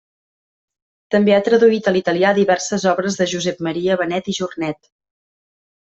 [1.15, 4.95] També ha traduït a l'italià diverses obres de Josep Maria Benet i Jornet.